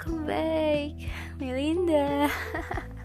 [0.00, 0.96] Welcome back
[1.36, 2.24] Melinda.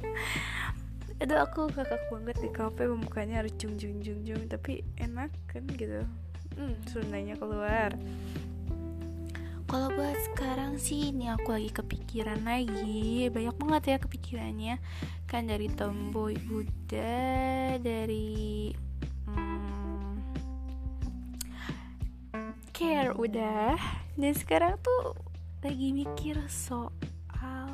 [1.19, 5.67] Aduh aku kakak banget di kafe pembukanya harus jung jung jung jung Tapi enak kan
[5.75, 6.07] gitu.
[6.55, 7.91] Hmm, Sundanya keluar.
[9.67, 13.27] Kalau buat sekarang sih ini aku lagi kepikiran lagi.
[13.27, 14.79] Banyak banget ya kepikirannya.
[15.27, 18.71] Kan dari tomboy udah Dari
[19.27, 20.15] hmm,
[22.71, 23.75] Care udah.
[24.15, 25.24] Dan sekarang tuh
[25.65, 27.73] lagi mikir soal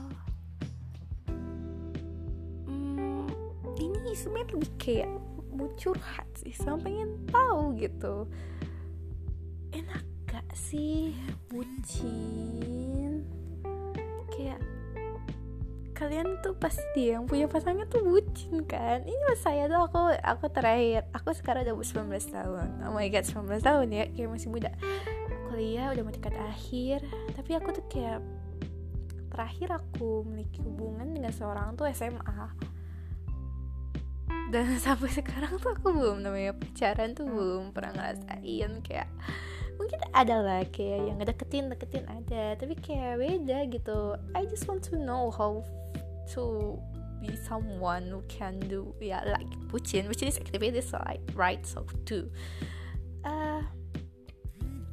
[2.64, 3.28] hmm,
[3.76, 5.12] ini sebenarnya lebih kayak
[5.52, 8.32] mau curhat sih sama pengen tahu gitu.
[9.76, 11.12] Enak gak sih
[11.52, 13.28] bucin?
[14.32, 14.64] Kayak
[15.92, 19.04] kalian tuh pasti yang punya pasangan tuh bucin kan?
[19.04, 22.88] Ini mas saya tuh aku aku terakhir aku sekarang udah 19 tahun.
[22.88, 24.72] Oh my god 19 tahun ya kayak masih muda
[25.52, 27.04] kuliah udah mau dekat akhir.
[27.36, 28.24] Tapi aku tuh kayak
[29.28, 32.72] terakhir aku memiliki hubungan dengan seorang tuh SMA
[34.52, 39.08] dan sampai sekarang tuh aku belum namanya pacaran tuh belum pernah ngerasain kayak
[39.80, 42.60] mungkin ada lah kayak yang deketin deketin ada.
[42.60, 44.20] Tapi kayak beda gitu.
[44.36, 45.64] I just want to know how
[46.36, 46.76] to
[47.24, 50.08] be someone who can do ya yeah, like bucin.
[50.12, 52.28] Bucin is activities like right so too.
[53.24, 53.62] Uh,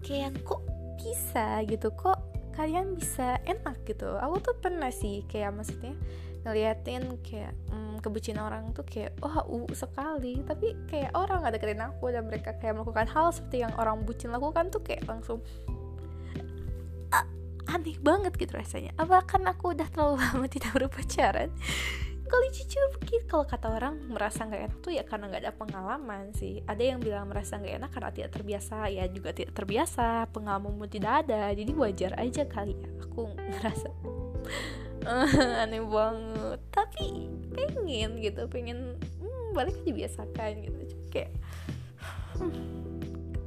[0.08, 0.64] kayak kok
[0.96, 1.92] bisa gitu?
[1.92, 2.18] Kok
[2.56, 4.16] kalian bisa enak gitu?
[4.16, 5.92] Aku tuh pernah sih kayak maksudnya
[6.48, 10.40] ngeliatin kayak hmm, kebucinan orang tuh kayak wah oh, uh sekali.
[10.40, 14.32] Tapi kayak orang ada deketin aku dan mereka kayak melakukan hal seperti yang orang bucin
[14.32, 15.44] lakukan tuh kayak langsung
[17.12, 17.26] uh,
[17.68, 18.96] aneh banget gitu rasanya.
[18.96, 21.52] Apa karena aku udah terlalu lama tidak berpacaran
[22.28, 26.30] kalau jujur mungkin kalau kata orang merasa nggak enak tuh ya karena nggak ada pengalaman
[26.36, 26.60] sih.
[26.68, 28.76] Ada yang bilang merasa nggak enak karena tidak terbiasa.
[28.92, 30.28] Ya juga tidak terbiasa.
[30.30, 31.50] Pengalamanmu tidak ada.
[31.56, 32.88] Jadi wajar aja kali ya.
[33.08, 33.88] Aku ngerasa
[35.64, 36.60] aneh banget.
[36.70, 37.06] Tapi
[37.56, 40.78] pengen gitu pengen hmm, balik aja biasakan gitu.
[40.94, 41.32] Cuma kayak
[42.38, 42.54] hmm,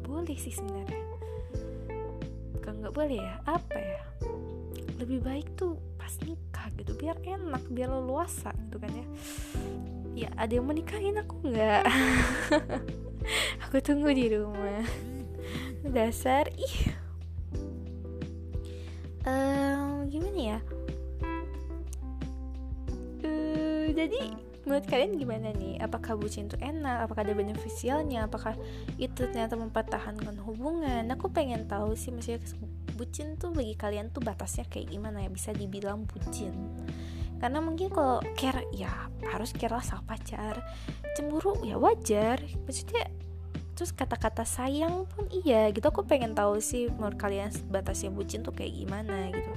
[0.03, 1.06] boleh sih sebenarnya.
[2.66, 3.34] Kalau nggak boleh ya.
[3.46, 4.02] Apa ya
[5.02, 9.06] lebih baik tuh pas nikah gitu biar enak biar leluasa gitu kan ya.
[10.14, 11.84] Ya ada yang menikahin aku nggak?
[13.66, 14.86] Aku tunggu di rumah.
[15.82, 16.94] Dasar ih.
[19.26, 20.60] Um, gimana ya?
[23.22, 25.82] Uh, jadi menurut kalian gimana nih?
[25.82, 27.10] Apakah bucin itu enak?
[27.10, 28.54] Apakah ada beneficialnya apakah
[29.02, 31.06] itu ternyata mempertahankan hubungan?
[31.14, 32.42] Aku pengen tahu sih maksudnya
[33.02, 35.30] bucin tuh bagi kalian tuh batasnya kayak gimana ya?
[35.34, 36.54] Bisa dibilang bucin.
[37.42, 40.62] Karena mungkin kalau care ya harus care lah sama pacar.
[41.18, 42.38] Cemburu ya wajar.
[42.70, 43.10] Maksudnya
[43.74, 45.90] terus kata-kata sayang pun iya gitu.
[45.90, 49.50] Aku pengen tahu sih menurut kalian batasnya bucin tuh kayak gimana gitu.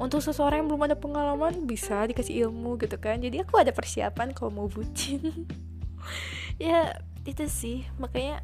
[0.00, 3.20] Untuk seseorang yang belum ada pengalaman bisa dikasih ilmu gitu kan.
[3.20, 5.20] Jadi aku ada persiapan kalau mau bucin.
[6.56, 6.96] Ya
[7.28, 7.84] itu sih.
[8.00, 8.40] Makanya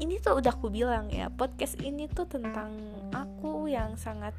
[0.00, 2.72] ini tuh udah aku bilang ya podcast ini tuh tentang
[3.12, 4.36] aku yang sangat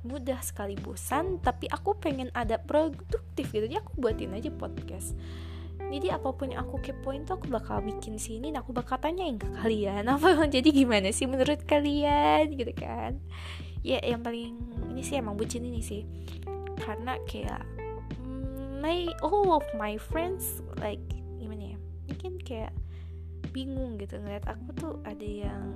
[0.00, 3.68] mudah sekali bosan tapi aku pengen ada produktif gitu.
[3.68, 5.12] Jadi aku buatin aja podcast.
[5.90, 9.40] Jadi apa pun yang aku kepoin tuh aku bakal bikin sini dan aku bakal tanyain
[9.40, 10.06] ke kalian.
[10.14, 12.46] Apa jadi gimana sih menurut kalian?
[12.54, 13.18] Gitu kan.
[13.82, 14.54] Ya yang paling
[14.94, 16.06] ini sih emang bucin ini sih.
[16.78, 17.66] Karena kayak
[18.78, 21.02] my all of my friends like
[21.42, 21.78] gimana ya?
[22.06, 22.72] Mungkin kayak
[23.50, 25.74] bingung gitu ngeliat aku tuh ada yang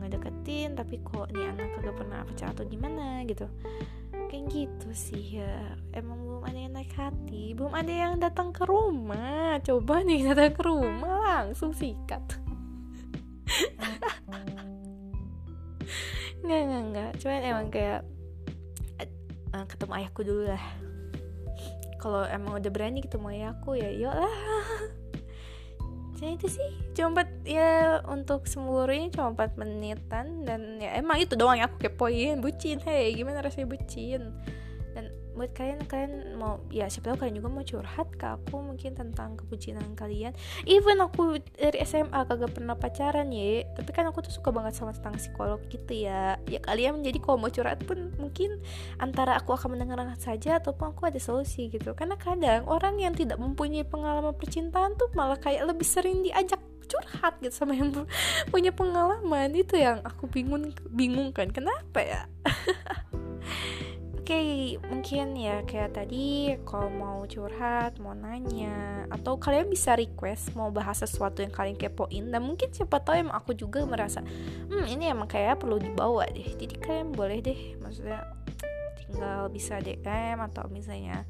[0.00, 3.46] ngedeketin tapi kok nih anak kagak pernah pacaran atau gimana gitu.
[4.30, 5.76] Kayak gitu sih ya.
[5.92, 9.60] Emang belum ada yang naik hati belum ada yang datang ke rumah.
[9.60, 12.24] Coba nih datang ke rumah langsung sikat.
[16.40, 17.10] Nggak nggak nggak.
[17.20, 18.00] Cuman emang kayak
[19.52, 20.64] uh, ketemu ayahku dulu lah.
[22.00, 24.36] Kalau emang udah berani ketemu ayahku ya yuk lah
[26.20, 26.70] ya itu sih.
[26.92, 31.88] Cuma 4 ya untuk seluruhnya cuma 4 menitan dan ya emang itu doang yang aku
[31.88, 32.44] kepoin.
[32.44, 34.30] Bucin hei gimana rasanya bucin
[34.94, 38.98] dan buat kalian kalian mau ya siapa tahu kalian juga mau curhat ke aku mungkin
[38.98, 40.34] tentang kebucinan kalian.
[40.66, 44.90] Even aku dari SMA kagak pernah pacaran ya tapi kan aku tuh suka banget sama
[44.90, 46.36] tentang psikolog gitu ya.
[46.50, 48.58] Ya kalian menjadi kalau mau curhat pun mungkin
[48.98, 51.94] antara aku akan mendengarkan saja ataupun aku ada solusi gitu.
[51.94, 56.58] Karena kadang orang yang tidak mempunyai pengalaman percintaan tuh malah kayak lebih sering diajak
[56.90, 57.94] curhat gitu sama yang
[58.50, 59.54] punya pengalaman.
[59.54, 62.22] Itu yang aku bingung bingung kan kenapa ya
[64.30, 70.70] okay, mungkin ya kayak tadi kalau mau curhat, mau nanya, atau kalian bisa request mau
[70.70, 74.22] bahas sesuatu yang kalian kepoin dan mungkin siapa tahu emang aku juga merasa,
[74.70, 76.46] hmm ini emang kayak perlu dibawa deh.
[76.46, 78.22] Jadi kalian boleh deh, maksudnya
[79.02, 81.26] tinggal bisa DM atau misalnya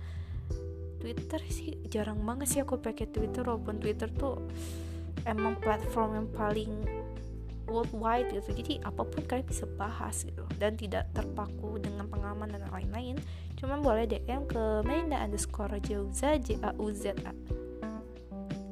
[1.01, 4.45] Twitter sih jarang banget sih aku pakai Twitter walaupun Twitter tuh
[5.25, 6.73] emang platform yang paling
[7.71, 8.51] worldwide gitu.
[8.51, 10.43] Jadi apa pun kalian bisa bahas gitu.
[10.59, 13.17] Dan tidak terpaku dengan pengalaman dan lain-lain.
[13.57, 17.33] Cuman boleh DM ke Melinda underscore Jauza J A U Z A.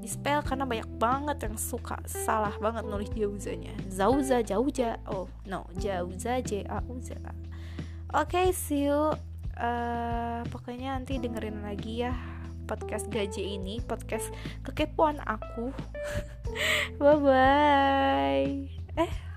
[0.02, 3.72] Di spell karena banyak banget yang suka salah banget nulis Jauzanya.
[3.86, 4.98] Zauza Jauja.
[5.06, 5.70] Oh no.
[5.78, 7.32] Jauza J A U Z A.
[8.18, 9.14] Oke okay, see you.
[9.58, 12.14] Uh, pokoknya nanti dengerin lagi ya
[12.68, 13.80] podcast gaji ini.
[13.84, 14.28] Podcast
[14.64, 15.72] kekepoan aku.
[17.00, 19.27] Bye bye eh